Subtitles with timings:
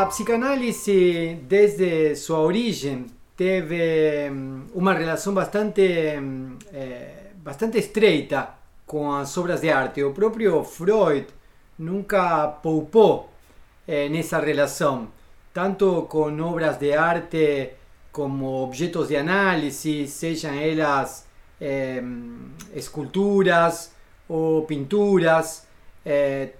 [0.00, 3.04] A psicanálise, desde sua origem,
[3.36, 5.82] teve hum, uma relação bastante,
[6.72, 8.48] é, bastante estreita
[8.86, 10.02] com as obras de arte.
[10.02, 11.26] O próprio Freud
[11.78, 13.30] nunca poupou
[13.86, 15.08] é, nessa relação,
[15.52, 17.72] tanto com obras de arte
[18.10, 21.26] como objetos de análise, sejam elas
[21.60, 22.02] é,
[22.74, 23.92] esculturas
[24.26, 25.68] ou pinturas,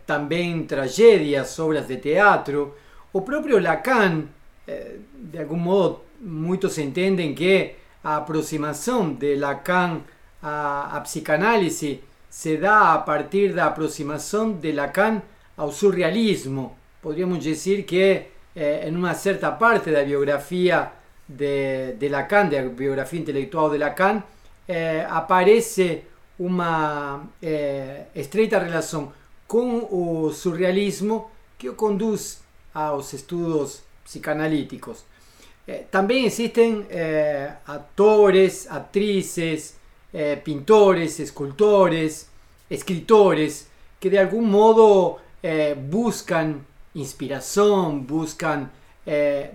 [0.04, 2.74] também tragédias, obras de teatro.
[3.12, 4.24] O próprio Lacan,
[4.66, 7.74] é, de algum modo, muitos entendem que
[8.05, 10.02] a aproximação de Lacan
[10.41, 15.20] à, à psicanálise se dá a partir da aproximação de Lacan
[15.56, 16.77] ao surrealismo.
[17.02, 20.92] Podríamos dizer que eh, em uma certa parte da biografia
[21.29, 24.23] de, de Lacan, da biografia intelectual de Lacan,
[24.68, 26.04] eh, aparece
[26.38, 29.12] uma eh, estreita relação
[29.48, 32.40] com o surrealismo que o conduz
[32.74, 35.04] aos estudos psicanalíticos.
[35.66, 39.77] Eh, também existem eh, atores, atrizes,
[40.12, 42.29] eh, pintores, escultores,
[42.68, 43.68] escritores
[44.01, 45.18] que de algum modo
[45.88, 46.60] buscan
[46.95, 48.71] inspiração, buscan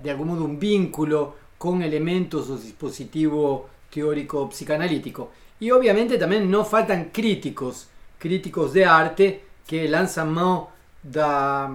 [0.02, 5.30] de algum modo um vínculo com elementos do dispositivo teórico psicanalítico.
[5.60, 7.88] E obviamente também não faltam críticos,
[8.20, 10.68] críticos de arte que lançam mão
[11.06, 11.70] da,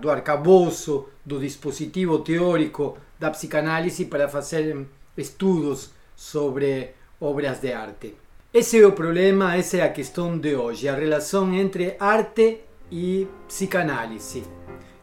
[0.00, 4.86] do arcabouço do dispositivo teórico da psicanálise para fazer
[5.16, 8.14] estudos sobre obras de arte.
[8.54, 12.60] Esse é o problema, essa é a questão de hoje, a relação entre arte
[12.92, 14.44] e psicanálise.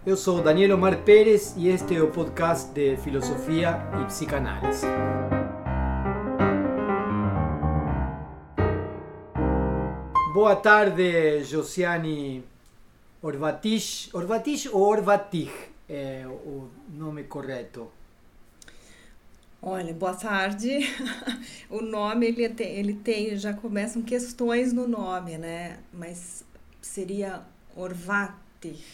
[0.06, 4.86] Eu sou Daniel Omar Pérez e este é o podcast de Filosofia e Psicanálise.
[10.34, 12.55] Boa tarde, Josiane
[13.26, 14.12] Orvatich.
[14.14, 15.52] Orvatich ou Orvatich
[15.90, 17.92] é o nome correto?
[19.60, 20.82] Olha, boa tarde.
[21.68, 25.80] o nome ele tem, ele tem, já começam questões no nome, né?
[25.92, 26.46] Mas
[26.80, 27.42] seria
[27.76, 28.86] Orvati.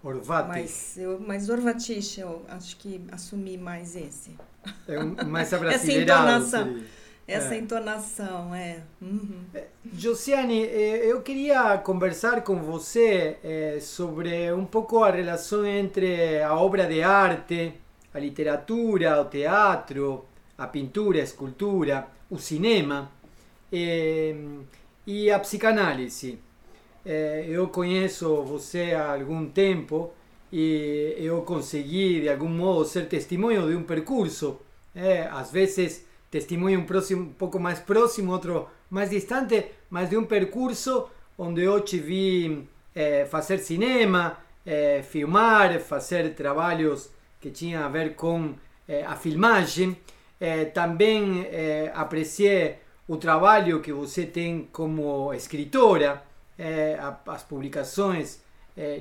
[0.00, 0.48] Orvati.
[0.48, 4.36] Mas, eu, mas Orvatich, eu acho que assumi mais esse.
[4.86, 6.80] É um, mais Essa entonação.
[7.26, 7.58] Essa é.
[7.58, 8.82] entonação, é.
[9.02, 9.40] Uhum.
[9.52, 16.40] É, Josiane, é, eu queria conversar com você é, sobre um pouco a relação entre
[16.40, 17.74] a obra de arte
[18.14, 20.24] a literatura, o teatro,
[20.56, 23.10] a pintura, a escultura, o cinema
[23.70, 26.38] e, a psicanálise.
[27.04, 30.14] eu conheço você há algum tempo
[30.50, 34.58] e eu consegui, de algum modo, ser testemunho de um percurso.
[35.30, 36.05] Às vezes,
[36.36, 41.08] testemunho um, próximo, pouco mais próximo, outro mais distante, mas de um percurso
[41.38, 47.10] onde te vi é, fazer cinema, é, filmar, fazer trabalhos
[47.40, 48.54] que tinha a ver com
[48.88, 49.96] eh, a filmagem.
[50.40, 52.76] Eh, também eh, apreciei
[53.08, 56.22] o trabalho que você tem como escritora,
[57.26, 58.40] as publicações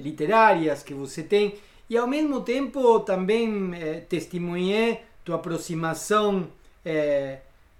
[0.03, 1.55] literárias que você tem,
[1.89, 3.71] e ao mesmo tempo também
[4.09, 6.47] testemunhei tua aproximação,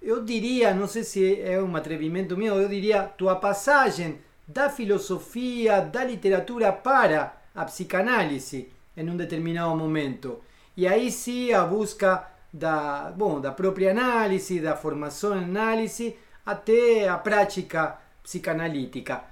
[0.02, 5.82] eu diria, não sei se é um atrevimento meu, eu diria tua passagem da filosofia,
[5.82, 10.42] da literatura para a psicanálise em um determinado momento.
[10.78, 17.08] E aí sim a busca da, bom, da própria análise, da formação em análise, até
[17.08, 19.24] a prática psicanalítica.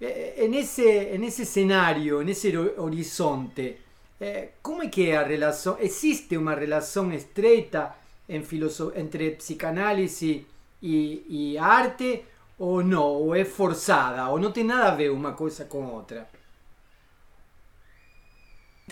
[0.00, 3.78] E, nesse, nesse cenário, nesse horizonte,
[4.62, 5.76] como é que é a relação?
[5.80, 7.94] Existe uma relação estreita
[8.34, 10.46] entre psicanálise
[10.82, 12.24] e, e arte
[12.58, 13.04] ou não?
[13.04, 14.28] Ou é forçada?
[14.28, 16.28] Ou não tem nada a ver uma coisa com outra?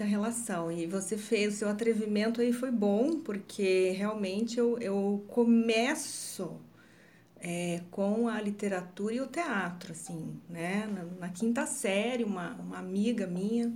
[0.01, 0.73] da relação.
[0.73, 6.59] E você fez o seu atrevimento aí foi bom, porque realmente eu, eu começo
[7.41, 10.87] é, com a literatura e o teatro, assim, né?
[10.87, 13.73] Na, na, quinta série, uma, uma amiga minha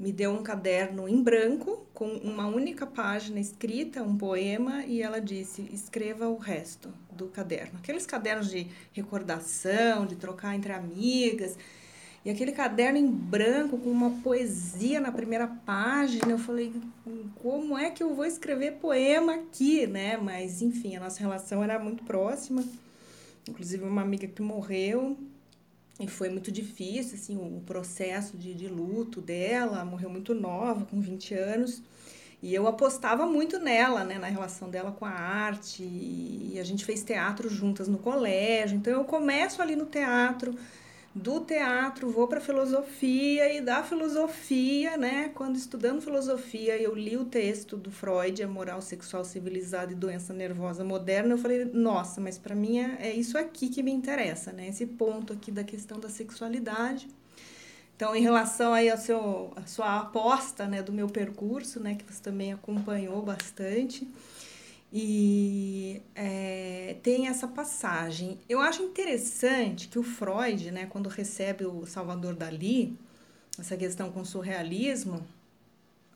[0.00, 5.20] me deu um caderno em branco com uma única página escrita, um poema, e ela
[5.20, 7.78] disse: escreva o resto do caderno.
[7.78, 11.58] Aqueles cadernos de recordação, de trocar entre amigas.
[12.24, 16.72] E aquele caderno em branco com uma poesia na primeira página, eu falei,
[17.36, 20.16] como é que eu vou escrever poema aqui, né?
[20.16, 22.64] Mas enfim, a nossa relação era muito próxima.
[23.46, 25.18] Inclusive uma amiga que morreu
[26.00, 30.98] e foi muito difícil, assim, o processo de, de luto dela, morreu muito nova, com
[30.98, 31.82] 20 anos.
[32.42, 35.82] E eu apostava muito nela, né, na relação dela com a arte.
[35.82, 38.78] E a gente fez teatro juntas no colégio.
[38.78, 40.56] Então eu começo ali no teatro,
[41.14, 45.30] do teatro vou para filosofia e da filosofia, né?
[45.34, 50.32] Quando estudando filosofia, eu li o texto do Freud, A Moral Sexual Civilizada e Doença
[50.32, 51.34] Nervosa Moderna.
[51.34, 54.68] Eu falei, nossa, mas para mim é, é isso aqui que me interessa, né?
[54.68, 57.08] Esse ponto aqui da questão da sexualidade.
[57.96, 62.10] Então, em relação aí ao seu, a sua aposta, né, do meu percurso, né, que
[62.10, 64.08] você também acompanhou bastante,
[64.92, 68.38] e é, tem essa passagem.
[68.48, 72.98] Eu acho interessante que o Freud, né, quando recebe o Salvador Dali,
[73.58, 75.24] essa questão com o surrealismo,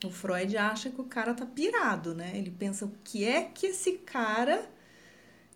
[0.05, 2.33] o Freud acha que o cara tá pirado, né?
[2.35, 4.69] Ele pensa o que é que esse cara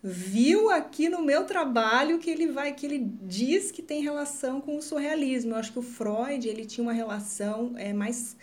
[0.02, 4.76] viu aqui no meu trabalho que ele vai que ele diz que tem relação com
[4.76, 5.52] o surrealismo.
[5.52, 8.36] Eu acho que o Freud ele tinha uma relação é, mais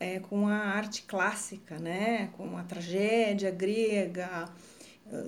[0.00, 2.30] é, com a arte clássica, né?
[2.36, 4.48] com a tragédia grega,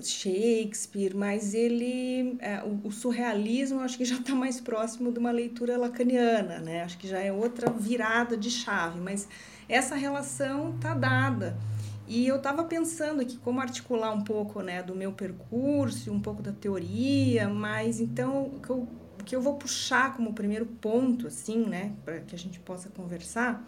[0.01, 5.33] Shakespeare, mas ele é, o, o, surrealismo acho que já está mais próximo de uma
[5.33, 6.83] leitura lacaniana, né?
[6.83, 9.29] acho que já é outra virada de chave, mas
[9.69, 11.59] essa relação está dada.
[12.07, 16.43] E eu estava pensando aqui como articular um pouco né, do meu percurso, um pouco
[16.43, 18.89] da teoria, mas então o que eu,
[19.21, 22.91] o que eu vou puxar como primeiro ponto, assim, né, para que a gente possa
[22.91, 23.67] conversar,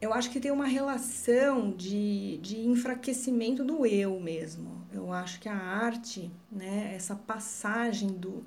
[0.00, 4.86] eu acho que tem uma relação de, de enfraquecimento do eu mesmo.
[4.92, 8.44] Eu acho que a arte, né, essa passagem do,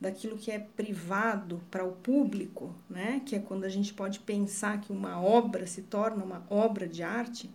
[0.00, 4.80] daquilo que é privado para o público, né, que é quando a gente pode pensar
[4.80, 7.50] que uma obra se torna uma obra de arte,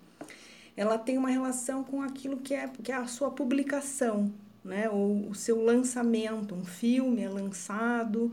[0.75, 4.31] ela tem uma relação com aquilo que é, que é a sua publicação,
[4.63, 6.53] né, ou o seu lançamento.
[6.53, 8.29] Um filme é lançado,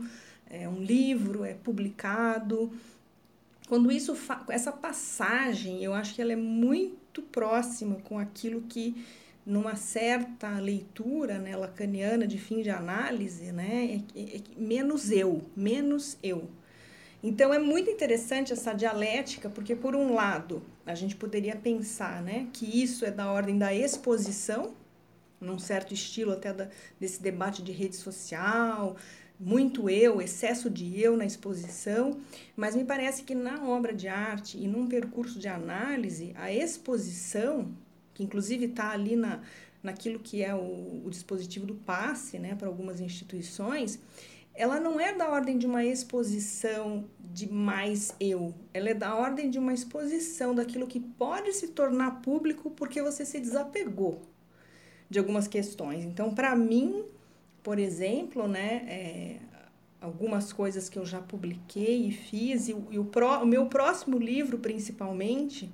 [0.49, 2.71] é, um livro é publicado
[3.67, 4.15] quando isso
[4.49, 9.05] essa passagem, eu acho que ela é muito próxima com aquilo que
[9.45, 15.41] numa certa leitura né, lacaniana de fim de análise, né, é, é, é menos eu,
[15.55, 16.49] menos eu.
[17.23, 22.47] Então é muito interessante essa dialética, porque por um lado a gente poderia pensar né,
[22.53, 24.73] que isso é da ordem da exposição,
[25.39, 26.69] num certo estilo até da,
[26.99, 28.95] desse debate de rede social,
[29.39, 32.17] muito eu, excesso de eu na exposição,
[32.55, 37.71] mas me parece que na obra de arte e num percurso de análise, a exposição,
[38.13, 39.41] que inclusive está ali na,
[39.83, 43.99] naquilo que é o, o dispositivo do passe né, para algumas instituições,
[44.53, 49.49] ela não é da ordem de uma exposição de mais eu, ela é da ordem
[49.49, 54.21] de uma exposição daquilo que pode se tornar público porque você se desapegou
[55.09, 56.03] de algumas questões.
[56.05, 57.03] Então, para mim,
[57.65, 59.37] por exemplo, né, é,
[59.99, 64.19] algumas coisas que eu já publiquei e fiz, e, e o, pro, o meu próximo
[64.19, 65.67] livro, principalmente,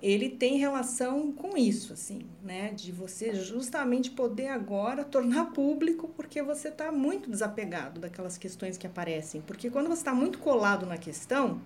[0.00, 2.70] ele tem relação com isso, assim, né?
[2.70, 8.86] De você justamente poder agora tornar público porque você está muito desapegado daquelas questões que
[8.86, 9.40] aparecem.
[9.40, 11.60] Porque quando você está muito colado na questão,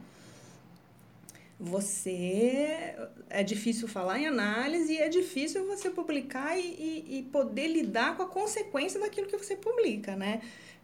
[1.62, 2.96] você
[3.30, 8.16] é difícil falar em análise e é difícil você publicar e, e, e, poder lidar
[8.16, 10.40] com a consequência daquilo que você publica, né?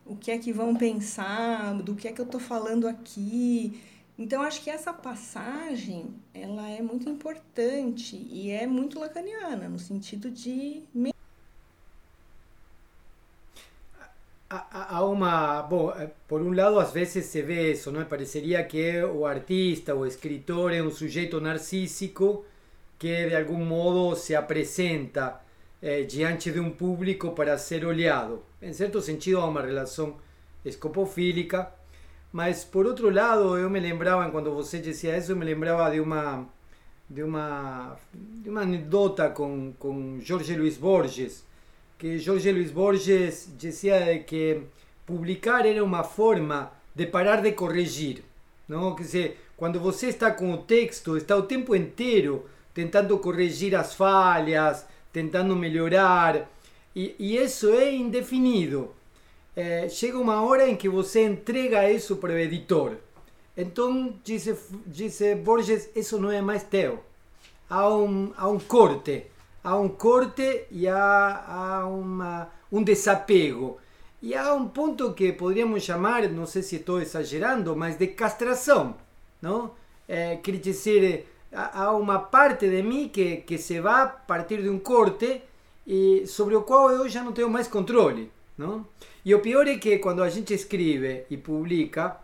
[0.06, 3.82] O que é que vão pensar, do que é que eu estou falando aqui.
[4.16, 10.30] Então, acho que essa passagem, ela é muito importante e é muito lacaniana, no sentido
[10.30, 10.84] de
[14.50, 15.60] Há uma.
[15.62, 18.02] Bom, eh, por um lado, às vezes se vê isso, não?
[18.06, 22.46] Pareceria que o artista, o escritor é um sujeito narcísico
[22.98, 25.38] que de algum modo se apresenta
[25.82, 28.42] eh, diante de um público para ser olhado.
[28.62, 30.16] Em certo sentido, há uma relação
[30.64, 31.70] escopofílica,
[32.32, 36.00] mas por outro lado, eu me lembrava, quando você dizia isso, eu me lembrava de
[36.00, 36.46] uma
[37.10, 41.44] de uma de uma anedota com com Jorge Luiz Borges
[41.98, 44.62] que Jorge Luis Borges decía que
[45.04, 48.22] publicar era uma forma de parar de corrigir.
[48.68, 48.94] Não?
[48.94, 53.94] Quer dizer, quando você está com o texto, está o tempo inteiro tentando corrigir as
[53.94, 56.48] falhas, tentando melhorar,
[56.94, 58.94] e, isso é indefinido.
[59.56, 62.96] É, chega uma hora em que você entrega isso para o editor.
[63.56, 67.02] Então, disse, Borges, isso não é mais teu.
[67.68, 69.26] Há um, há um corte
[69.62, 73.78] há um corte e há, há uma, um desapego.
[74.20, 78.96] E há um ponto que poderíamos chamar, não sei se estou exagerando, mas de castração.
[79.40, 79.72] Não?
[80.08, 84.68] É, quer dizer, há uma parte de mim que, que se vai a partir de
[84.68, 85.42] um corte
[85.86, 88.30] e sobre o qual eu já não tenho mais controle.
[88.56, 88.84] Não?
[89.24, 92.16] E o pior é que quando a gente escreve e publica,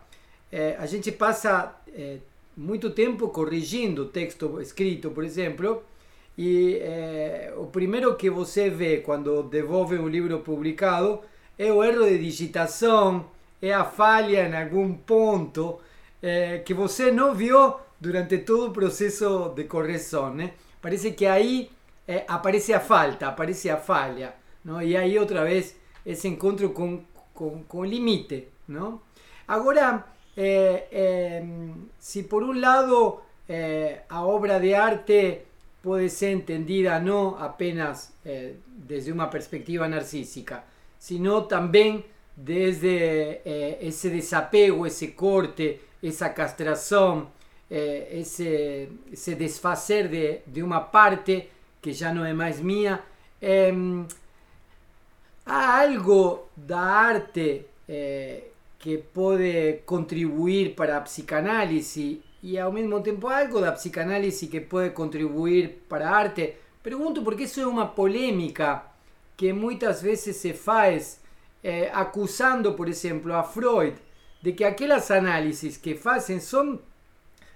[0.51, 2.17] é, a gente passa é,
[2.57, 5.83] muito tempo corrigindo texto escrito, por exemplo,
[6.37, 11.21] e é, o primeiro que você vê quando devolve um livro publicado
[11.57, 13.25] é o erro de digitação,
[13.61, 15.79] é a falha em algum ponto
[16.21, 20.51] é, que você não viu durante todo o processo de correção, né?
[20.81, 21.69] Parece que aí
[22.07, 24.81] é, aparece a falta, aparece a falha, não?
[24.81, 25.75] E aí outra vez
[26.05, 27.01] esse encontro com
[27.35, 29.01] com, com limite, não?
[29.47, 31.43] Agora, é, é,
[31.99, 35.41] se por um lado é, a obra de arte
[35.85, 38.11] pode ser entendida não apenas
[38.65, 40.63] desde uma perspectiva narcísica,
[40.97, 42.03] sino também
[42.35, 43.39] desde
[43.79, 47.29] esse desapego, esse corte, essa castração,
[47.69, 51.49] esse, esse desfazer de, de uma parte
[51.79, 52.99] que já não é mais minha.
[55.45, 57.67] há algo da arte
[58.79, 64.61] que puede contribuir para la psicanálisis y al mismo tiempo algo de la psicanálisis que
[64.61, 66.55] puede contribuir para arte.
[66.83, 68.91] Pregunto porque eso es una polémica
[69.35, 71.21] que muchas veces se faz
[71.63, 73.93] eh, acusando, por ejemplo, a Freud
[74.43, 76.81] de que aquellas análisis que hacen son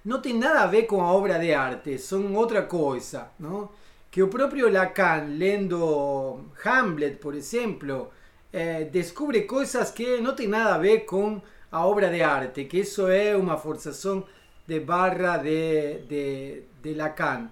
[0.06, 3.72] no tienen nada a ver con la obra de arte, son otra cosa, ¿no?
[4.10, 8.10] Que el propio Lacan, lendo Hamlet, por ejemplo,
[8.52, 12.80] eh, descubre cosas que no tienen nada a ver con la obra de arte, que
[12.80, 14.26] eso es una forzación
[14.70, 17.52] de barra de, de, de Lacan.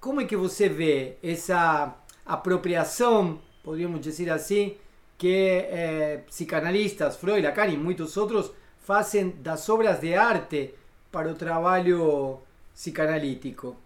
[0.00, 1.96] ¿Cómo es que você ve esa
[2.26, 4.76] apropiación, podríamos decir así,
[5.16, 8.52] que eh, psicanalistas, Freud, Lacan y muchos otros
[8.88, 10.74] hacen las obras de arte
[11.12, 12.42] para el trabajo
[12.74, 13.76] psicanalítico?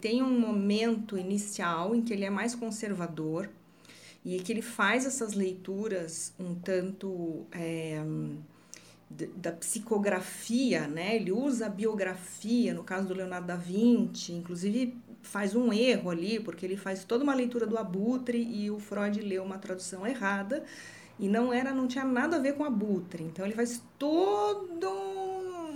[0.00, 3.48] tem um momento inicial em que ele é mais conservador
[4.24, 8.02] e que ele faz essas leituras um tanto é,
[9.36, 11.16] da psicografia, né?
[11.16, 16.40] Ele usa a biografia, no caso do Leonardo da Vinci, inclusive faz um erro ali,
[16.40, 20.64] porque ele faz toda uma leitura do Abutre e o Freud leu uma tradução errada
[21.18, 23.22] e não era, não tinha nada a ver com Abutre.
[23.22, 25.21] Então ele faz todo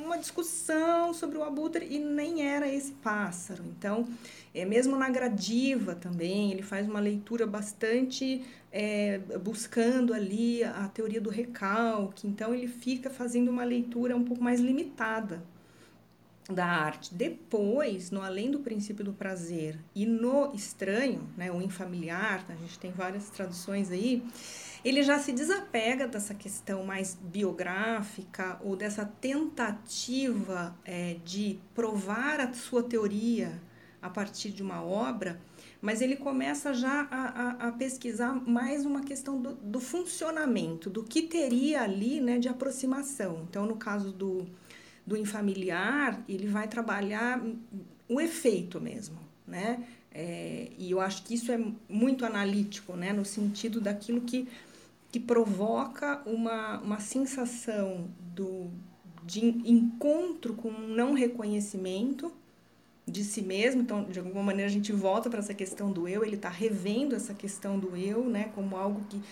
[0.06, 3.64] uma discussão sobre o abutre e nem era esse pássaro.
[3.66, 4.08] Então,
[4.54, 11.20] é mesmo na gradiva também, ele faz uma leitura bastante é, buscando ali a teoria
[11.20, 12.26] do recalque.
[12.26, 15.42] Então, ele fica fazendo uma leitura um pouco mais limitada
[16.48, 17.12] da arte.
[17.12, 22.78] Depois, no além do princípio do prazer e no estranho, né, o infamiliar, a gente
[22.78, 24.22] tem várias traduções aí
[24.86, 32.52] ele já se desapega dessa questão mais biográfica ou dessa tentativa é, de provar a
[32.52, 33.60] sua teoria
[34.00, 35.40] a partir de uma obra,
[35.82, 41.02] mas ele começa já a, a, a pesquisar mais uma questão do, do, funcionamento, do
[41.02, 43.44] que teria ali né, de aproximação.
[43.50, 44.46] Então, no caso do,
[45.04, 47.42] do infamiliar, ele vai trabalhar
[48.08, 49.84] o efeito mesmo, né?
[50.12, 53.12] É, e eu acho que isso é muito analítico, né?
[53.12, 54.48] No sentido daquilo que
[55.16, 58.70] que provoca uma, uma sensação do,
[59.24, 62.30] de encontro com um não reconhecimento
[63.06, 63.80] de si mesmo.
[63.80, 67.16] Então, de alguma maneira, a gente volta para essa questão do eu, ele está revendo
[67.16, 69.22] essa questão do eu, né, como algo que,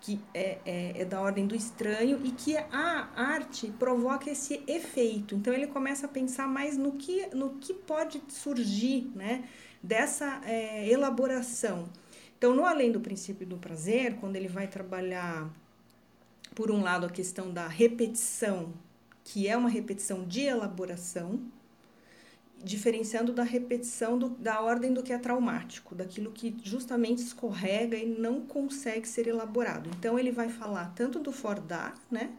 [0.00, 5.34] que é, é, é, da ordem do estranho e que a arte provoca esse efeito.
[5.34, 9.44] Então, ele começa a pensar mais no que, no que pode surgir né,
[9.82, 11.90] dessa é, elaboração.
[12.36, 15.50] Então, no além do princípio do prazer, quando ele vai trabalhar,
[16.54, 18.72] por um lado, a questão da repetição,
[19.22, 21.40] que é uma repetição de elaboração,
[22.62, 28.06] diferenciando da repetição do, da ordem do que é traumático, daquilo que justamente escorrega e
[28.06, 29.90] não consegue ser elaborado.
[29.98, 32.30] Então, ele vai falar tanto do Fordar, né?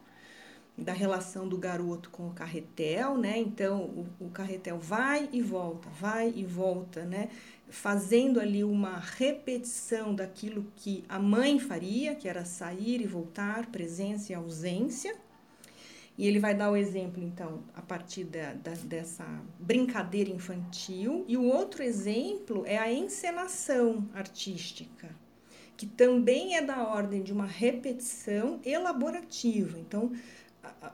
[0.77, 3.37] da relação do garoto com o carretel, né?
[3.37, 7.29] Então o, o carretel vai e volta, vai e volta, né?
[7.69, 14.31] Fazendo ali uma repetição daquilo que a mãe faria, que era sair e voltar, presença
[14.31, 15.15] e ausência.
[16.17, 19.25] E ele vai dar o exemplo, então, a partir da, da, dessa
[19.59, 21.25] brincadeira infantil.
[21.27, 25.09] E o outro exemplo é a encenação artística,
[25.75, 29.77] que também é da ordem de uma repetição elaborativa.
[29.77, 30.13] Então,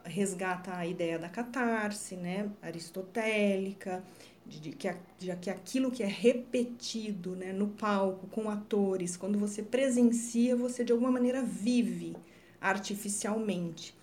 [0.03, 4.03] resgata a ideia da catarse, né, aristotélica,
[4.45, 9.37] de, de, que, de que aquilo que é repetido né, no palco, com atores, quando
[9.37, 12.15] você presencia, você de alguma maneira vive
[12.59, 13.95] artificialmente.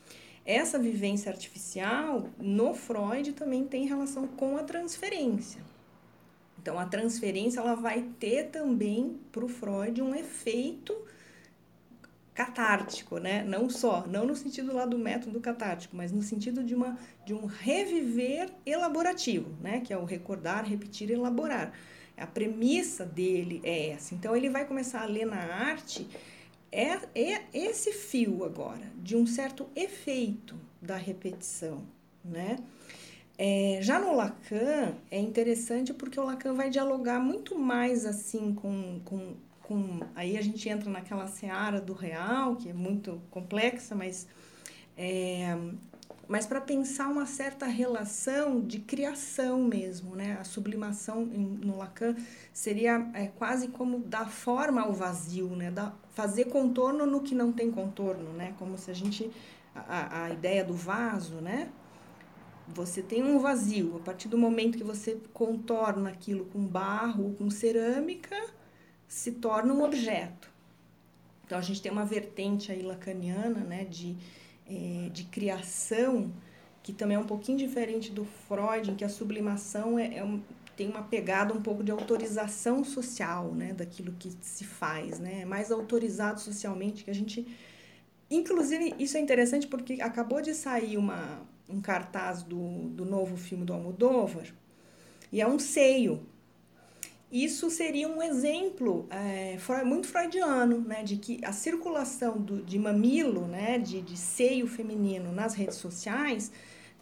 [0.44, 5.60] Essa vivência artificial, no Freud, também tem relação com a transferência.
[6.60, 10.96] Então, a transferência ela vai ter também para o Freud um efeito
[12.38, 13.42] catártico, né?
[13.42, 17.34] Não só, não no sentido lá do método catártico, mas no sentido de, uma, de
[17.34, 19.80] um reviver elaborativo, né?
[19.80, 21.72] Que é o recordar, repetir, elaborar.
[22.16, 24.14] A premissa dele é essa.
[24.14, 26.06] Então ele vai começar a ler na arte
[26.70, 31.82] é, é esse fio agora de um certo efeito da repetição,
[32.24, 32.56] né?
[33.36, 39.00] É, já no Lacan é interessante porque o Lacan vai dialogar muito mais assim com,
[39.04, 39.34] com,
[39.68, 44.26] com aí a gente entra naquela seara do real que é muito complexa, mas
[44.96, 45.56] é,
[46.26, 50.36] mas para pensar uma certa relação de criação mesmo, né?
[50.40, 52.16] A sublimação no Lacan
[52.52, 55.70] seria é, quase como dar forma ao vazio, né?
[55.70, 58.54] Da, fazer contorno no que não tem contorno, né?
[58.58, 59.30] Como se a gente
[59.74, 61.70] a, a ideia do vaso, né?
[62.68, 63.96] Você tem um vazio.
[63.96, 68.36] A partir do momento que você contorna aquilo com barro ou com cerâmica,
[69.08, 70.48] se torna um objeto.
[71.44, 73.84] Então a gente tem uma vertente aí lacaniana, né?
[73.84, 74.16] De
[74.68, 76.30] é, de criação,
[76.82, 80.42] que também é um pouquinho diferente do Freud, em que a sublimação é, é um,
[80.76, 85.44] tem uma pegada um pouco de autorização social, né, daquilo que se faz, né, é
[85.44, 87.46] mais autorizado socialmente que a gente...
[88.30, 93.64] Inclusive, isso é interessante porque acabou de sair uma, um cartaz do, do novo filme
[93.64, 94.52] do Almodóvar,
[95.32, 96.26] e é um seio,
[97.30, 103.46] isso seria um exemplo é, muito freudiano, né, de que a circulação do, de mamilo,
[103.46, 106.50] né, de, de seio feminino nas redes sociais,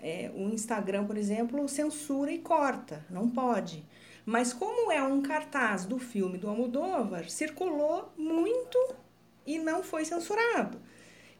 [0.02, 3.84] é, o Instagram, por exemplo, censura e corta, não pode.
[4.24, 8.78] Mas como é um cartaz do filme do Almodóvar, circulou muito
[9.46, 10.80] e não foi censurado.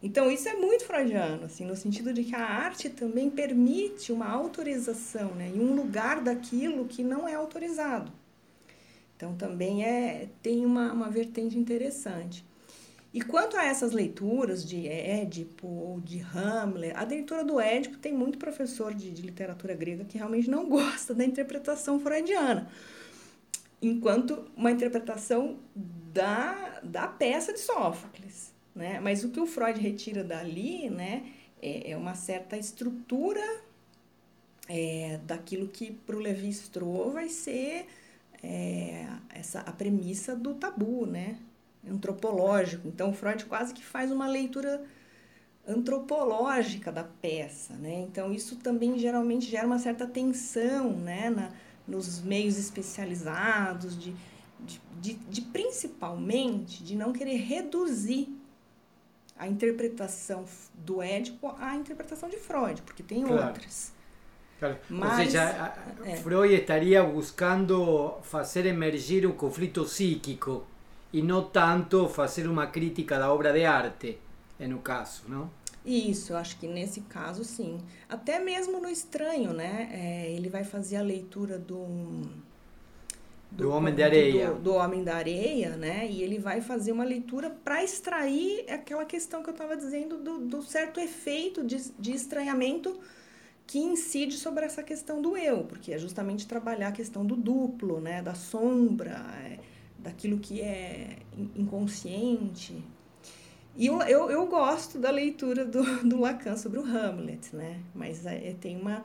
[0.01, 4.29] Então isso é muito freudiano, assim, no sentido de que a arte também permite uma
[4.29, 8.13] autorização, né, em um lugar daquilo que não é autorizado.
[9.17, 12.45] Então também é, tem uma, uma vertente interessante.
[13.17, 18.13] E quanto a essas leituras de Édipo ou de Hamlet, a leitura do Édipo tem
[18.13, 22.71] muito professor de, de literatura grega que realmente não gosta da interpretação freudiana,
[23.81, 25.59] enquanto uma interpretação
[26.13, 28.53] da, da peça de Sófocles.
[28.75, 29.01] Né?
[29.01, 31.25] Mas o que o Freud retira dali né,
[31.63, 33.41] é, é uma certa estrutura
[34.69, 37.87] é, daquilo que para o Levi-Strauss vai ser
[38.43, 41.39] é, essa, a premissa do tabu, né?
[41.89, 42.89] Antropológico.
[42.89, 44.85] Então, Freud quase que faz uma leitura
[45.67, 48.01] antropológica da peça, né?
[48.01, 51.31] Então, isso também geralmente gera uma certa tensão, né?
[51.31, 51.51] Na,
[51.87, 54.15] nos meios especializados, de,
[54.61, 58.29] de, de, de principalmente de não querer reduzir
[59.39, 60.45] a interpretação
[60.75, 63.49] do Édipo à interpretação de Freud, porque tem claro.
[63.49, 63.93] outras.
[64.59, 64.77] Claro.
[64.89, 66.17] Mas, Ou seja, é.
[66.17, 70.65] Freud estaria buscando fazer emergir um conflito psíquico
[71.13, 74.19] e não tanto fazer uma crítica da obra de arte,
[74.59, 75.51] é no caso, não?
[75.85, 77.79] Isso, acho que nesse caso sim.
[78.09, 79.89] Até mesmo no Estranho, né?
[79.93, 81.87] É, ele vai fazer a leitura do.
[83.53, 84.51] Do, do Homem de Areia.
[84.51, 86.09] Do, do, Homem da Areia, né?
[86.11, 90.41] E ele vai fazer uma leitura para extrair aquela questão que eu estava dizendo do,
[90.41, 92.99] do certo efeito de, de estranhamento
[93.67, 98.01] que incide sobre essa questão do eu, porque é justamente trabalhar a questão do duplo,
[98.01, 99.59] né, da sombra, é,
[99.99, 101.19] daquilo que é
[101.57, 102.83] inconsciente.
[103.77, 108.25] E eu, eu, eu, gosto da leitura do, do Lacan sobre o Hamlet, né, mas
[108.25, 109.05] é, é tem uma,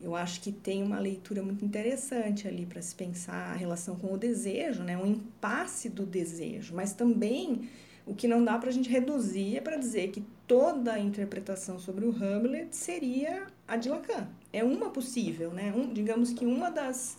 [0.00, 4.14] eu acho que tem uma leitura muito interessante ali para se pensar a relação com
[4.14, 7.68] o desejo, né, um impasse do desejo, mas também
[8.06, 11.80] o que não dá para a gente reduzir é para dizer que toda a interpretação
[11.80, 14.26] sobre o Hamlet seria a de Lacan.
[14.52, 15.72] É uma possível, né?
[15.76, 17.18] Um, digamos que uma das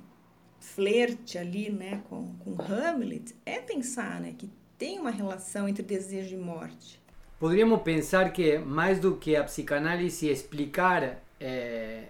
[0.59, 6.35] flerte ali né, com, com Hamlet é pensar né, que tem uma relação entre desejo
[6.35, 6.99] e morte.
[7.39, 12.03] Poderíamos pensar que mais do que a psicanálise explicar é,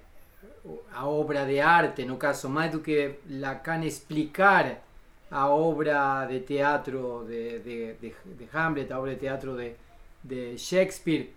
[0.92, 4.84] a obra de arte, no caso, mais do que Lacan explicar
[5.30, 9.74] a obra de teatro de, de, de, de Hamlet, a obra de teatro de,
[10.23, 11.34] de Shakespeare,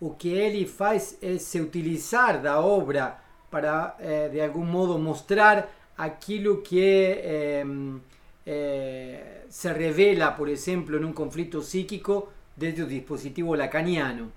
[0.00, 3.18] o que ele faz é se utilizar da obra
[3.50, 7.64] para, eh, de algum modo, mostrar aquilo que eh,
[8.46, 14.32] eh, se revela, por exemplo, em um conflito psíquico desde o dispositivo lacaniano.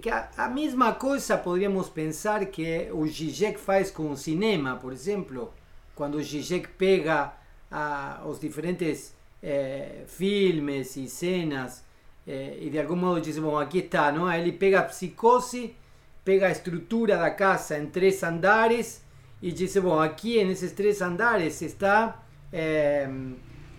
[0.00, 4.92] que a, a, mesma coisa poderíamos pensar que o Zizek faz com o cinema, por
[4.92, 5.52] exemplo,
[5.96, 7.32] quando o Zizek pega
[7.68, 9.12] a, os diferentes
[10.06, 11.83] filmes e cenas
[12.26, 14.32] eh, e de algum modo diz, bom, aqui está, não?
[14.32, 15.74] Ele pega a psicose,
[16.24, 19.04] pega a estrutura da casa em três andares
[19.42, 23.08] e diz, bom, aqui nesses três andares está eh,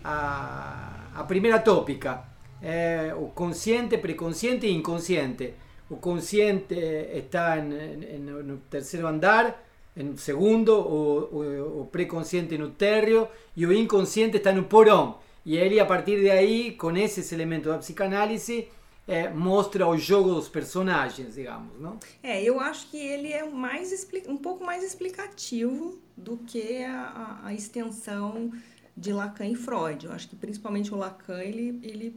[0.03, 2.23] a, a tópica,
[2.61, 5.53] eh, o consciente, preconsciente e inconsciente.
[5.89, 9.63] O consciente está en, en, no terceiro andar,
[9.95, 15.19] em segundo, o, o, o pré-consciente no térreo e o inconsciente está no porão.
[15.45, 18.67] E ele, a partir de aí, com esses elementos da psicanálise,
[19.07, 21.99] é, mostra o jogo dos personagens, digamos, não?
[22.23, 27.53] É, eu acho que ele é mais um pouco mais explicativo do que a, a,
[27.53, 28.51] extensão
[28.97, 30.05] de Lacan e Freud.
[30.05, 32.15] Eu acho que principalmente o Lacan ele, ele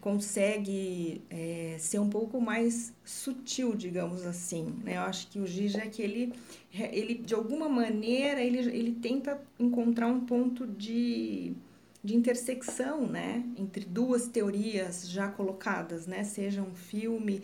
[0.00, 4.74] consegue é, ser um pouco mais sutil, digamos assim.
[4.82, 4.96] Né?
[4.96, 6.32] Eu acho que o Zizek, ele,
[6.72, 11.54] ele de alguma maneira, ele, ele tenta encontrar um ponto de,
[12.02, 13.44] de intersecção né?
[13.56, 16.24] entre duas teorias já colocadas, né?
[16.24, 17.42] seja um filme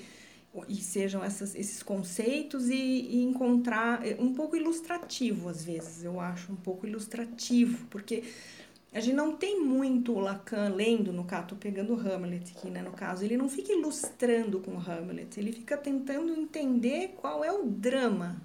[0.69, 6.21] e sejam essas, esses conceitos e, e, encontrar é, um pouco ilustrativo às vezes eu
[6.21, 8.23] acho um pouco ilustrativo porque
[8.95, 12.81] a gente não tem muito o Lacan lendo, no caso, tô pegando Hamlet aqui, né,
[12.81, 17.65] no caso, ele não fica ilustrando com Hamlet, ele fica tentando entender qual é o
[17.65, 18.41] drama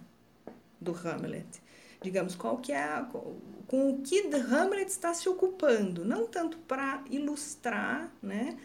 [0.81, 1.61] do Hamlet.
[2.01, 3.07] Digamos, qual que é a,
[3.69, 8.57] com o que Hamlet está se ocupando, não tanto para ilustrar, né,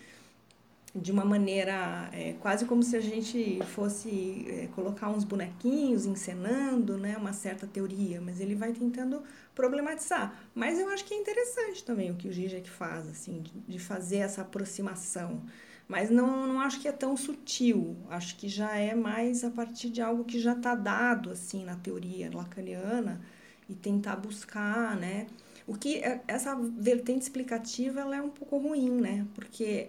[0.94, 6.96] de uma maneira é, quase como se a gente fosse é, colocar uns bonequinhos encenando
[6.96, 9.22] né, uma certa teoria, mas ele vai tentando
[9.54, 10.34] problematizar.
[10.54, 13.78] Mas eu acho que é interessante também o que o Zizek faz, assim, de, de
[13.78, 15.42] fazer essa aproximação.
[15.86, 19.90] Mas não, não acho que é tão sutil, acho que já é mais a partir
[19.90, 23.20] de algo que já está dado assim na teoria lacaniana
[23.68, 25.26] e tentar buscar, né?
[25.66, 29.26] O que é, essa vertente explicativa ela é um pouco ruim, né?
[29.34, 29.88] Porque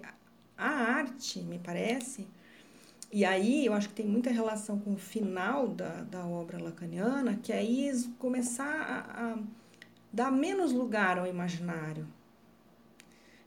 [0.58, 2.28] a arte, me parece,
[3.12, 7.40] e aí eu acho que tem muita relação com o final da, da obra lacaniana,
[7.42, 9.40] que aí começar a, a
[10.12, 12.08] dar menos lugar ao imaginário,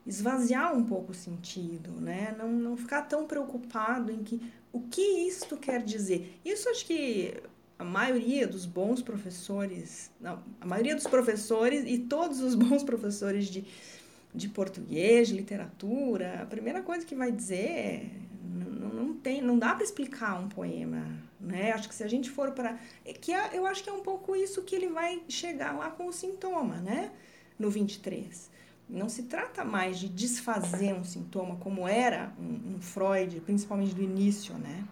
[0.05, 2.35] esvaziar um pouco o sentido, né?
[2.37, 6.39] Não, não ficar tão preocupado em que o que isto quer dizer.
[6.43, 7.41] Isso acho que
[7.79, 13.47] a maioria dos bons professores, não, a maioria dos professores e todos os bons professores
[13.47, 13.65] de
[14.33, 18.09] de português, de literatura, a primeira coisa que vai dizer é
[18.43, 21.05] não, não tem, não dá para explicar um poema,
[21.39, 21.71] né?
[21.71, 24.01] Acho que se a gente for para é que é, eu acho que é um
[24.01, 27.11] pouco isso que ele vai chegar lá com o sintoma, né?
[27.57, 28.49] No 23.
[28.87, 34.01] Não se trata mais de desfazer um sintoma como era um, um Freud, principalmente do
[34.01, 34.83] início, né?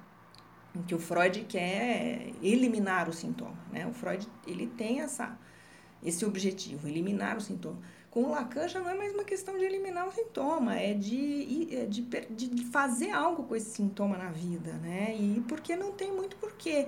[0.83, 3.87] Que o Freud quer eliminar o sintoma, né?
[3.87, 5.37] O Freud ele tem essa
[6.03, 7.79] esse objetivo, eliminar o sintoma
[8.17, 11.67] com o Lacan já não é mais uma questão de eliminar o sintoma, é de,
[11.71, 15.15] é de, de fazer algo com esse sintoma na vida, né?
[15.15, 16.87] E porque não tem muito porquê.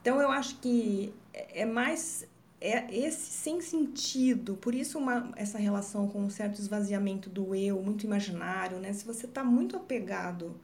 [0.00, 2.24] Então eu acho que é, é mais
[2.60, 7.82] é esse sem sentido, por isso uma, essa relação com um certo esvaziamento do eu,
[7.82, 8.92] muito imaginário, né?
[8.92, 10.54] Se você está muito apegado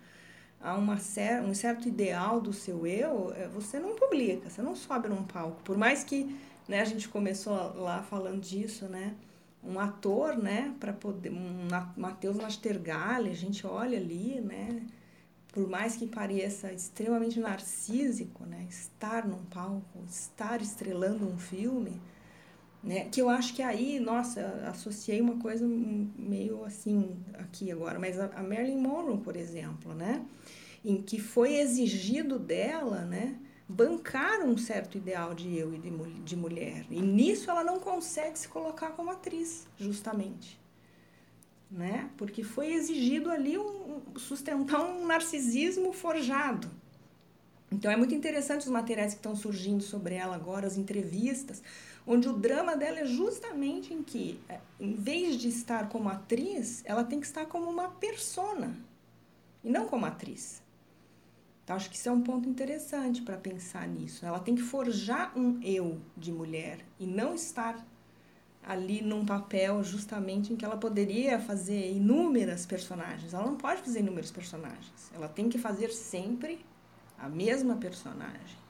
[0.61, 4.75] a uma cer um certo ideal do seu eu, é, você não publica, você não
[4.75, 5.63] sobe num palco.
[5.63, 6.37] Por mais que
[6.69, 9.15] né, a gente começou lá falando disso, né?
[9.67, 11.67] um ator, né, para poder um
[11.97, 14.81] Matheus Nastergalli, a gente olha ali, né,
[15.53, 22.01] por mais que pareça extremamente narcísico, né, estar num palco, estar estrelando um filme,
[22.83, 28.19] né, que eu acho que aí, nossa, associei uma coisa meio assim aqui agora, mas
[28.19, 30.25] a, Marilyn Monroe, por exemplo, né,
[30.85, 33.37] em que foi exigido dela, né,
[33.69, 35.91] bancar um certo ideal de eu e de,
[36.23, 36.87] de mulher.
[36.91, 40.59] E nisso ela não consegue se colocar como atriz, justamente.
[41.69, 42.09] Né?
[42.17, 46.71] Porque foi exigido ali um, sustentar um narcisismo forjado.
[47.73, 51.61] Então é muito interessante os materiais que estão surgindo sobre ela agora, as entrevistas,
[52.07, 56.83] onde o drama dela é justamente em que, é, em vez de estar como atriz,
[56.85, 58.77] ela tem que estar como uma persona
[59.65, 60.63] e não como atriz.
[61.65, 64.25] Então, acho que isso é um ponto interessante para pensar nisso.
[64.25, 67.85] Ela tem que forjar um eu de mulher e não estar
[68.63, 73.35] ali num papel justamente em que ela poderia fazer inúmeras personagens.
[73.35, 75.11] Ela não pode fazer inúmeros personagens.
[75.13, 76.65] Ela tem que fazer sempre
[77.19, 78.66] a mesma personagem.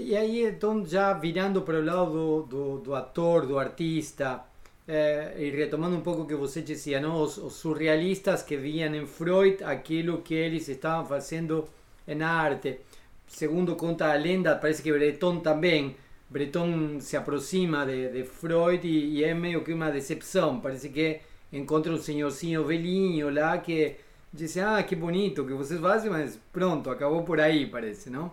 [0.00, 4.44] E aí, então, já virando para o lado do, do, do ator, do artista,
[4.86, 7.20] eh, e retomando um pouco o que você dizia, não?
[7.20, 11.68] Os, os, surrealistas que viam em Freud aquilo que eles estavam fazendo
[12.06, 12.78] na arte.
[13.26, 15.96] Segundo conta a lenda, parece que Breton também.
[16.30, 20.60] Breton se aproxima de, de Freud e, e, é meio que uma decepção.
[20.60, 21.20] Parece que
[21.52, 23.96] encontra um senhorzinho velhinho lá que
[24.32, 28.30] diz: Ah, que bonito que vocês fazem, mas pronto, acabou por aí, parece, não?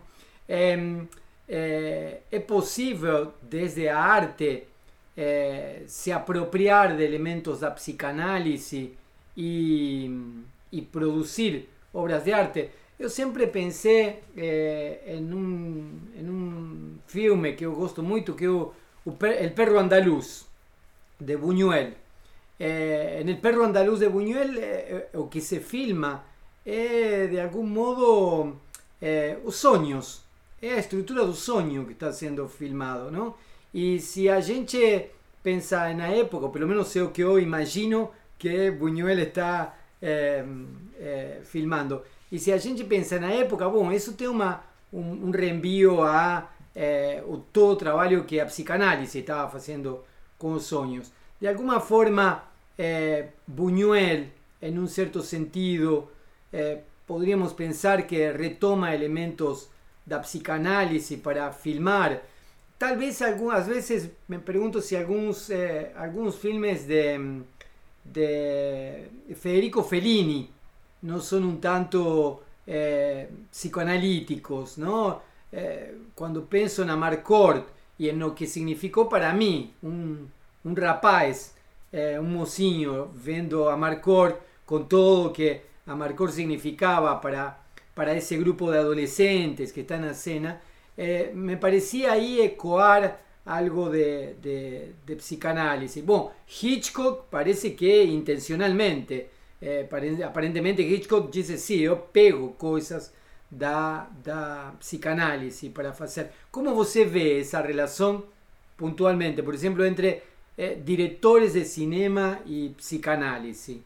[1.48, 4.68] É, é possível, desde a arte,
[5.16, 8.94] eh, se apropriar de elementos da psicanálise
[9.38, 10.10] e,
[10.72, 10.90] e
[11.94, 12.70] obras de arte.
[12.98, 19.44] eu sempre pensei é, em, um, em um filme que eu gosto muito, que é
[19.44, 20.48] El Perro Andaluz,
[21.20, 21.94] de Buñuel.
[22.60, 26.24] Eh, en El Perro Andaluz de Buñuel, eh, o que se filma,
[26.66, 28.62] é de algum modo
[29.02, 30.25] eh, os sonhos,
[30.62, 33.36] é a estrutura do sonho que está sendo filmado, não?
[33.74, 35.10] E se a gente
[35.44, 40.46] pensa na época, pelo menos é o que eu imagino que Buñuel está eh,
[41.00, 42.02] eh, filmando.
[42.32, 46.50] E se a gente pensa na época, bom, isso tem uma, um, um reenvio a
[46.76, 50.04] eh, o todo o trabalho que a psicanálise estava fazendo
[50.38, 51.12] com os sonhos.
[51.40, 52.44] De alguma forma,
[52.78, 54.28] eh, Buñuel,
[54.62, 56.10] em um certo sentido,
[56.52, 59.70] eh, poderíamos pensar que retoma elementos
[60.06, 62.22] da psicanálise para filmar.
[62.78, 67.18] Talvez algumas vezes me pergunto se alguns, eh, alguns filmes de,
[68.04, 70.52] de Federico Fellini
[71.02, 75.22] não são um tanto eh, psicoanalíticos, não?
[75.54, 77.64] Eh, quando penso na Marcourt
[77.98, 80.26] e no que significou para mim um,
[80.66, 81.56] um rapaz,
[81.94, 87.58] eh, um mocinho, vendo a Marcourt com todo o que a Marcourt significava para,
[87.96, 90.62] para esse grupo de adolescentes que está na cena,
[90.98, 96.02] eh, me parecia aí ecoar algo de, de, de, psicanálise.
[96.02, 99.28] Bom, Hitchcock parece que intencionalmente,
[99.62, 99.88] eh,
[100.26, 103.14] aparentemente Hitchcock diz sim, eu pego coisas
[103.50, 106.32] da, da psicanálise para fazer.
[106.52, 108.26] Como você vê essa relação
[108.76, 110.22] pontualmente, por exemplo, entre
[110.58, 113.84] eh, diretores de cinema e psicanálise?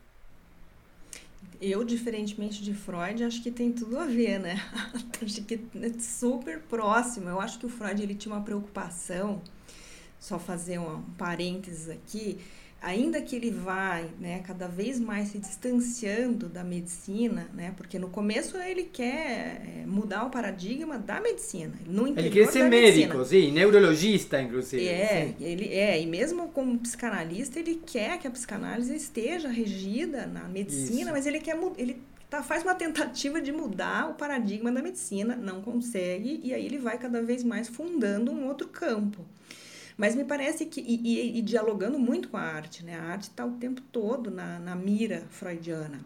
[1.62, 4.62] Eu, diferentemente de Freud, acho que tem tudo a ver, né?
[5.22, 7.28] acho que é super próximo.
[7.28, 9.42] Eu acho que o Freud ele tinha uma preocupação,
[10.20, 12.40] só fazer um parênteses aqui,
[12.82, 18.10] ainda que ele vai né, cada vez mais se distanciando da medicina, né, porque no
[18.10, 21.74] começo ele quer é, mudar o paradigma da medicina.
[21.86, 24.88] No ele quer ser médico, sim, neurologista, inclusive.
[24.88, 25.44] É, sim.
[25.44, 31.02] ele é, e mesmo como psicanalista, ele quer que a psicanálise esteja regida na medicina,
[31.02, 31.12] Isso.
[31.12, 35.62] mas ele quer ele tá, faz uma tentativa de mudar o paradigma da medicina, não
[35.62, 39.26] consegue, e aí ele vai cada vez mais fundando um outro campo.
[40.00, 42.96] Mas me parece que, e, e, e dialogando muito com a arte, né?
[42.96, 46.00] A arte está o tempo todo na, na mira freudiana.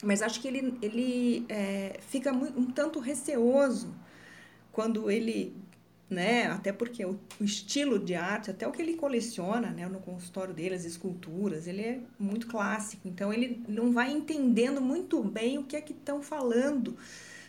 [0.00, 3.92] Mas acho que ele, ele é, fica muito, um tanto receoso
[4.70, 5.56] quando ele
[6.08, 6.46] né?
[6.46, 10.54] Até porque o, o, estilo de arte, até o que ele coleciona, né, no consultório
[10.54, 13.08] dele, as esculturas, ele é muito clássico.
[13.08, 16.96] Então ele não vai entendendo muito bem o que é que estão falando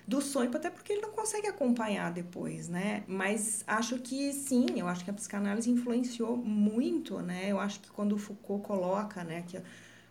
[0.08, 3.04] do sonho, até porque ele não consegue acompanhar depois, né?
[3.08, 7.52] Mas acho que sim, eu acho que a psicanálise influenciou muito, né?
[7.52, 9.62] Eu acho que quando o Foucault coloca, né, que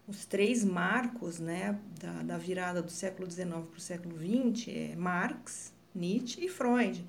[0.07, 4.97] os três marcos, né, da, da virada do século XIX para o século XX é
[4.97, 7.03] Marx, Nietzsche e Freud.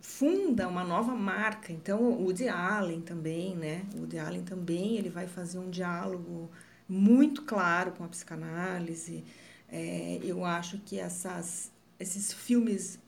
[0.00, 1.72] Funda uma nova marca.
[1.72, 3.84] Então, o Woody Allen também, né?
[3.94, 6.50] O Woody Allen também, ele vai fazer um diálogo
[6.88, 9.24] muito claro com a psicanálise.
[9.68, 12.98] É, eu acho que essas, esses filmes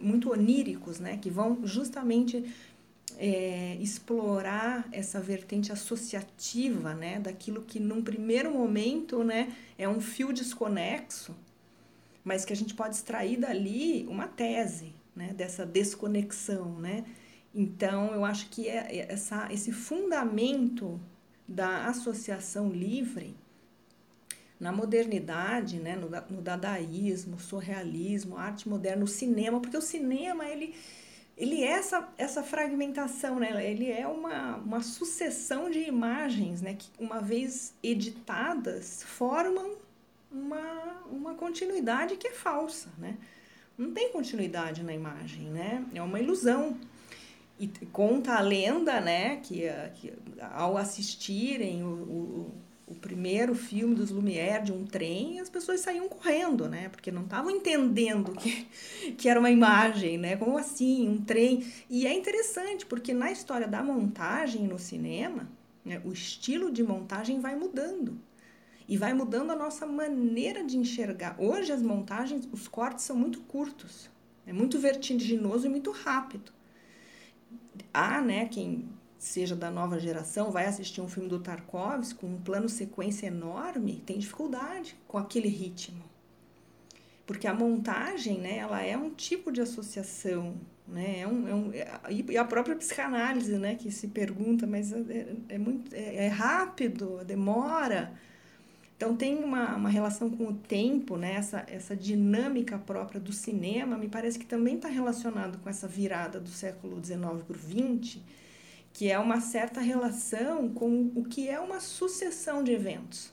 [0.00, 2.44] muito oníricos, né, que vão justamente
[3.18, 10.32] é, explorar essa vertente associativa, né, daquilo que num primeiro momento, né, é um fio
[10.32, 11.34] desconexo,
[12.24, 17.04] mas que a gente pode extrair dali uma tese, né, dessa desconexão, né.
[17.54, 20.98] Então, eu acho que é, é essa, esse fundamento
[21.46, 23.36] da associação livre
[24.62, 30.72] na modernidade, né, no, no dadaísmo, surrealismo, arte moderna, o cinema, porque o cinema ele
[31.36, 33.66] ele é essa, essa fragmentação, né?
[33.68, 36.74] Ele é uma, uma sucessão de imagens, né?
[36.74, 39.76] Que uma vez editadas formam
[40.30, 43.16] uma, uma continuidade que é falsa, né?
[43.78, 45.84] Não tem continuidade na imagem, né?
[45.94, 46.78] É uma ilusão.
[47.58, 49.36] E conta a lenda, né?
[49.36, 49.62] Que,
[49.94, 50.12] que
[50.52, 52.54] ao assistirem o, o
[52.92, 56.90] o primeiro filme dos Lumière de um trem, as pessoas saíam correndo, né?
[56.90, 58.66] Porque não estavam entendendo que,
[59.16, 60.36] que era uma imagem, né?
[60.36, 61.66] Como assim, um trem?
[61.88, 65.48] E é interessante, porque na história da montagem no cinema,
[65.84, 68.18] né, o estilo de montagem vai mudando.
[68.86, 71.36] E vai mudando a nossa maneira de enxergar.
[71.38, 74.10] Hoje as montagens, os cortes são muito curtos.
[74.46, 76.52] É muito vertiginoso e muito rápido.
[77.94, 78.86] Há, né, quem
[79.22, 84.02] seja da nova geração, vai assistir um filme do Tarkovsky com um plano sequência enorme,
[84.04, 86.02] tem dificuldade com aquele ritmo.
[87.24, 90.56] Porque a montagem, né, ela é um tipo de associação,
[90.88, 94.92] né, é um, é um, é, e a própria psicanálise, né, que se pergunta, mas
[94.92, 98.12] é, é muito, é, é rápido, demora.
[98.96, 101.34] Então tem uma, uma relação com o tempo, né?
[101.34, 106.38] essa, essa dinâmica própria do cinema, me parece que também está relacionado com essa virada
[106.38, 108.20] do século XIX para o XX,
[108.92, 113.32] que é uma certa relação com o que é uma sucessão de eventos,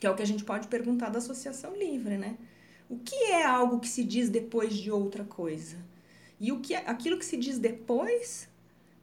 [0.00, 2.36] que é o que a gente pode perguntar da associação livre, né?
[2.88, 5.76] O que é algo que se diz depois de outra coisa?
[6.38, 8.48] E o que é, aquilo que se diz depois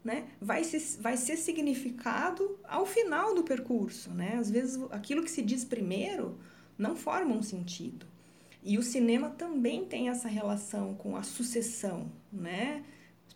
[0.03, 4.11] né, vai, ser, vai ser significado ao final do percurso.
[4.11, 4.35] Né?
[4.37, 6.37] Às vezes, aquilo que se diz primeiro
[6.77, 8.05] não forma um sentido.
[8.63, 12.11] E o cinema também tem essa relação com a sucessão.
[12.31, 12.83] Né?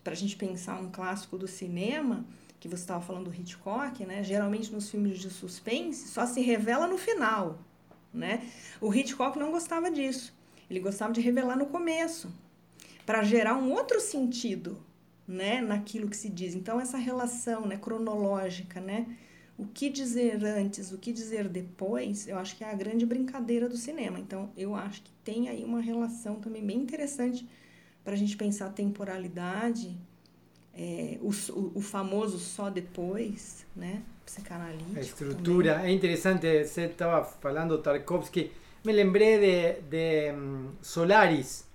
[0.04, 2.26] Para a gente pensar um clássico do cinema,
[2.60, 4.24] que você estava falando do Hitchcock, né?
[4.24, 7.60] geralmente nos filmes de suspense, só se revela no final.
[8.14, 8.50] Né?
[8.82, 10.34] O Hitchcock não gostava disso.
[10.70, 12.32] Ele gostava de revelar no começo,
[13.06, 14.78] para gerar um outro sentido
[15.28, 16.56] né, naquilo que se diz.
[16.56, 19.08] Então essa relação, né, cronológica, né,
[19.58, 23.68] o que dizer antes, o que dizer depois, eu acho que é a grande brincadeira
[23.68, 24.20] do cinema.
[24.20, 27.48] Então eu acho que tem aí uma relação também bem interessante
[28.08, 29.94] para a gente pensar a temporalidade,
[30.74, 31.30] é, o,
[31.76, 34.98] o, famoso só depois, né, psicanalítico.
[34.98, 35.92] A estrutura também.
[35.92, 36.64] é interessante.
[36.64, 38.50] Você estava falando Tarkovsky,
[38.86, 41.68] me lembrei de, de um, Solaris,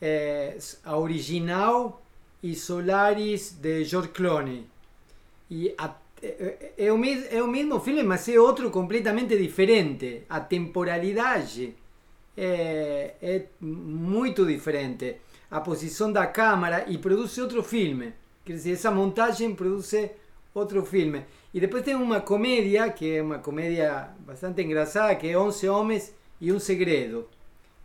[0.00, 2.02] é, a original
[2.42, 4.66] e Solaris de George Clooney.
[5.50, 10.22] E a, é, é, o, é o mesmo filme, mas é outro completamente diferente.
[10.26, 11.74] A temporalidade
[12.34, 15.16] é, é muito diferente.
[15.50, 18.12] A posição da câmera e produz outro filme.
[18.44, 19.92] Quer dizer, essa montagem produz
[20.54, 21.24] outro filme.
[21.52, 26.14] E depois tem uma comédia, que é uma comédia bastante engraçada, que é 11 Homens
[26.40, 27.28] e um Segredo.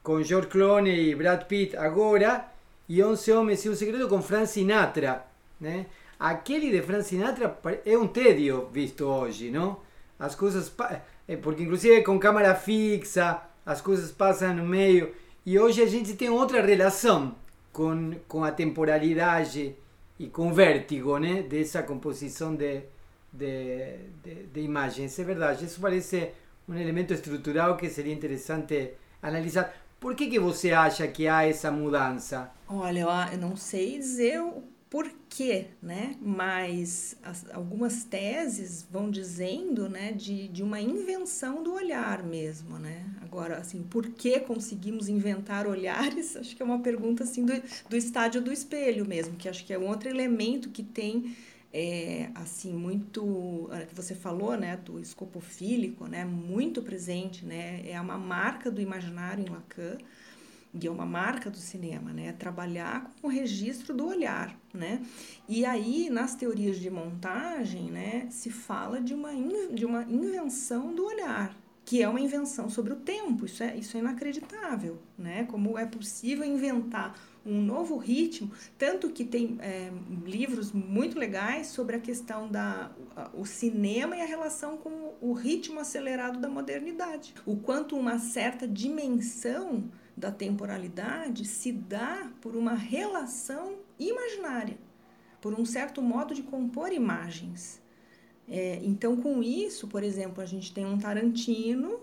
[0.04, 2.46] Com George Clooney e Brad Pitt agora
[2.90, 5.26] e 11 Homens e um Segredo com Frank Sinatra,
[5.60, 5.86] né?
[6.20, 9.80] Aquele de Frank Sinatra é um tédio visto hoje, não?
[10.20, 10.72] As coisas,
[11.28, 15.14] eh, porque inclusive com câmera fixa, as coisas passam no meio,
[15.46, 17.36] e hoje a gente tem outra relação
[17.72, 19.76] com, a temporalidade
[20.20, 21.44] e com o vértigo, né?
[21.44, 22.82] Dessa composição de,
[23.32, 26.32] de, de, de imagens, é verdade, isso parece
[26.68, 29.74] um elemento estrutural que seria interessante analisar.
[30.00, 32.52] Por que, que você acha que há essa mudança?
[32.68, 35.21] Olha, eu não sei dizer o porquê,
[35.82, 36.16] né?
[36.22, 43.06] Mas as, algumas teses vão dizendo, né, de, de uma invenção do olhar mesmo, né?
[43.22, 46.36] Agora, assim, por que conseguimos inventar olhares?
[46.38, 47.54] Acho que é uma pergunta, assim, do,
[47.90, 51.36] do estádio do espelho mesmo, que acho que é um outro elemento que tem
[51.74, 58.18] é, assim muito que você falou né do escopofílico né muito presente né é uma
[58.18, 59.98] marca do imaginário em Lacan
[60.74, 62.32] e é uma marca do cinema né?
[62.34, 65.02] Trabalhar com o registro do olhar né?
[65.48, 69.32] E aí nas teorias de montagem né se fala de uma
[69.74, 73.46] de uma invenção do olhar que é uma invenção sobre o tempo.
[73.46, 75.46] Isso é isso é inacreditável né?
[75.46, 79.92] Como é possível inventar um novo ritmo, tanto que tem é,
[80.24, 82.92] livros muito legais sobre a questão da
[83.34, 87.34] o cinema e a relação com o ritmo acelerado da modernidade.
[87.46, 89.84] O quanto uma certa dimensão
[90.22, 94.78] da temporalidade se dá por uma relação imaginária,
[95.42, 97.82] por um certo modo de compor imagens.
[98.48, 102.00] É, então, com isso, por exemplo, a gente tem um Tarantino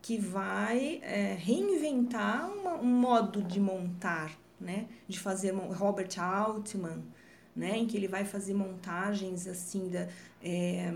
[0.00, 4.86] que vai é, reinventar uma, um modo de montar né?
[5.06, 7.02] De fazer Robert Altman,
[7.54, 7.76] né?
[7.76, 10.08] Em que ele vai fazer montagens assim da,
[10.42, 10.92] é,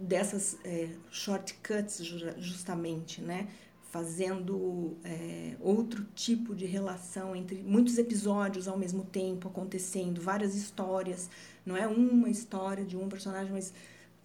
[0.00, 1.98] dessas é, shortcuts
[2.38, 3.48] justamente, né?
[3.90, 11.28] Fazendo é, outro tipo de relação entre muitos episódios ao mesmo tempo acontecendo, várias histórias,
[11.66, 13.74] não é uma história de um personagem, mas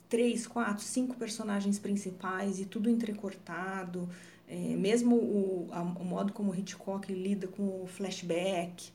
[0.08, 4.08] três, quatro, cinco personagens principais e tudo entrecortado.
[4.48, 8.92] É, mesmo o, a, o modo como Hitchcock lida com o flashback,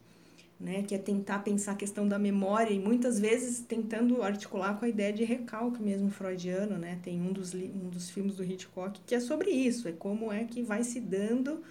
[0.60, 4.84] né, que é tentar pensar a questão da memória e muitas vezes tentando articular com
[4.84, 6.98] a ideia de recalque mesmo freudiano, né?
[7.02, 10.44] Tem um dos, um dos filmes do Hitchcock que é sobre isso, é como é
[10.44, 11.62] que vai se dando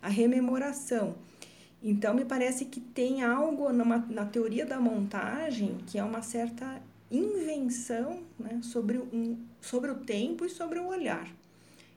[0.00, 1.16] a rememoração.
[1.82, 6.80] Então, me parece que tem algo numa, na teoria da montagem que é uma certa
[7.10, 11.28] invenção né, sobre, um, sobre o tempo e sobre o olhar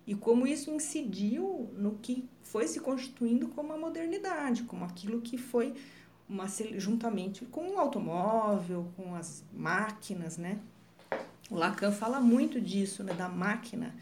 [0.09, 5.37] e como isso incidiu no que foi se constituindo como a modernidade, como aquilo que
[5.37, 5.75] foi
[6.29, 6.45] uma,
[6.77, 10.59] juntamente com o automóvel, com as máquinas, né?
[11.49, 13.95] O Lacan fala muito disso, né, da máquina,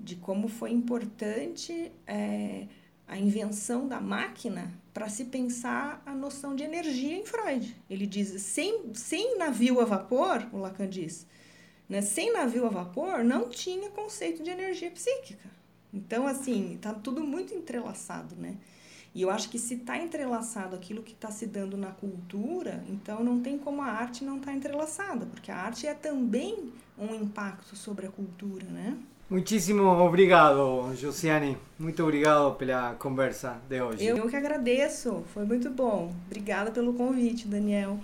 [0.00, 2.66] de como foi importante é,
[3.06, 7.76] a invenção da máquina para se pensar a noção de energia em Freud.
[7.90, 11.26] Ele diz, sem, sem navio a vapor, o Lacan diz,
[11.88, 12.00] né?
[12.00, 15.48] Sem navio a vapor, não tinha conceito de energia psíquica.
[15.92, 18.56] Então, assim, está tudo muito entrelaçado, né?
[19.14, 23.24] E eu acho que se está entrelaçado aquilo que está se dando na cultura, então
[23.24, 27.14] não tem como a arte não estar tá entrelaçada, porque a arte é também um
[27.14, 28.96] impacto sobre a cultura, né?
[29.30, 31.58] Muitíssimo obrigado, Josiane.
[31.78, 34.04] Muito obrigado pela conversa de hoje.
[34.04, 36.14] Eu, eu que agradeço, foi muito bom.
[36.26, 37.98] Obrigada pelo convite, Daniel.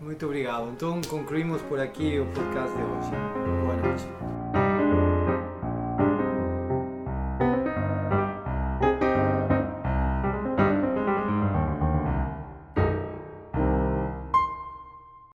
[0.00, 0.70] Muito obrigado.
[0.70, 3.10] Então concluímos por aqui o podcast de hoje.
[3.62, 4.29] Boa noite.